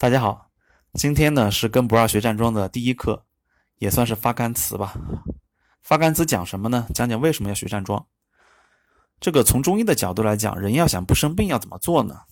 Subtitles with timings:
[0.00, 0.50] 大家好，
[0.94, 3.26] 今天呢是跟不二学站桩的第一课，
[3.76, 4.94] 也算是发干词吧。
[5.82, 6.86] 发干词讲什么呢？
[6.94, 8.06] 讲讲为什么要学站桩。
[9.20, 12.22] 这个从中医的角度来讲，人要想不生病要怎么做呢？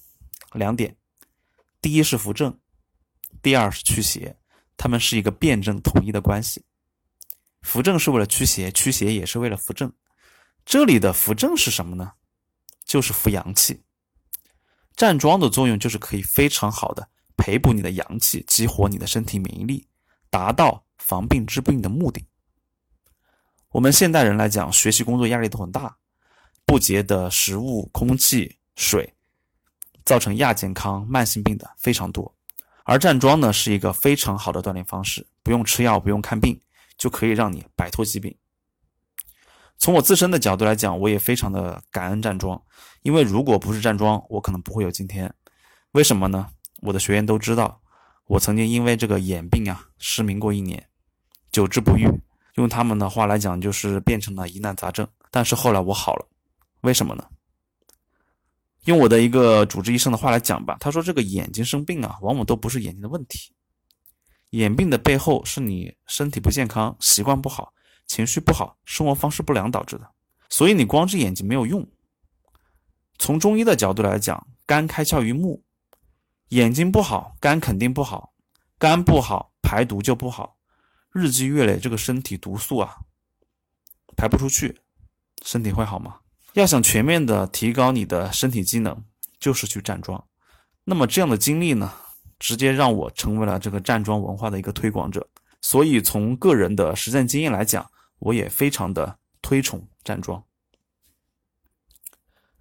[0.54, 0.96] 两点，
[1.83, 2.59] 第一是扶正，
[3.43, 4.39] 第二是驱邪，
[4.79, 6.64] 它们是一个辩证统一的关系。
[7.61, 9.93] 扶正是为了驱邪，驱邪也是为了扶正。
[10.64, 12.12] 这里的扶正是什么呢？
[12.87, 13.82] 就是扶阳气。
[14.96, 17.11] 站桩的作用就是可以非常好的。
[17.39, 19.86] 培补你的阳气，激活你的身体免疫力，
[20.29, 22.26] 达到防病治病的目的。
[23.71, 25.96] 我们现代人来讲，学习工作压力都很大，
[26.66, 29.14] 不洁的食物、空气、水，
[30.04, 32.34] 造成亚健康、慢性病的非常多。
[32.84, 36.61] 而站桩呢，是一个非常好的锻炼方式，不用吃药，不用看病，
[36.97, 38.36] 就可以让你摆脱疾病。
[39.77, 42.61] 从我自身的角度来讲，我也非常的感恩站桩，
[43.02, 45.33] 因为如果不是站桩，我可能不会有今天。
[45.92, 46.48] 为什么呢？
[46.81, 47.81] 我的学员都知道，
[48.27, 50.89] 我曾经因为这个眼病啊失明过一年，
[51.50, 52.08] 久治不愈。
[52.55, 55.06] 用他们的话来讲，就是变成了疑难杂症。
[55.30, 56.27] 但是后来我好了，
[56.80, 57.25] 为什么呢？
[58.84, 63.52] 用我的一个主治医生的话来讲吧，他说这个眼睛生病啊，往往都不是眼睛的问题，
[64.50, 67.72] 眼病的背后是你身体不健康、习惯不好、
[68.06, 70.08] 情绪不好、生活方式不良导致的。
[70.48, 71.86] 所以你光治眼睛没有用。
[73.19, 75.62] 从中医的角度来讲，肝开窍于目。
[76.48, 78.34] 眼睛不好，肝肯定不好，
[78.78, 80.56] 肝不好，排毒就不好，
[81.12, 82.98] 日积月累，这个身体毒素啊
[84.16, 84.80] 排不出去，
[85.44, 86.20] 身体会好吗？
[86.55, 89.05] 要想全面的提高你的身体机能，
[89.38, 90.27] 就是去站桩。
[90.84, 91.92] 那么这样的经历呢，
[92.38, 95.28] 直接让我成为了这个站桩文化的一个推广者。
[95.60, 97.90] 所以从个人的实战经验来讲，
[98.20, 100.42] 我也非常的推崇站桩。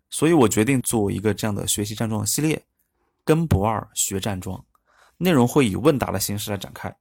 [0.09, 2.65] 所以我决定做一个这样的学习站桩系列。
[3.27, 4.63] 跟不二学站桩，
[5.17, 6.95] 内容会以问答的形式来展开，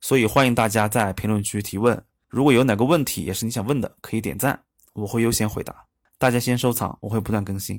[0.00, 2.00] 所以欢迎大家在评论区提问。
[2.28, 4.56] 如果有哪个问题也是你想问的，可以点赞，
[4.92, 5.74] 我会优先回答。
[6.16, 7.72] 大家先收藏，我会不断更新。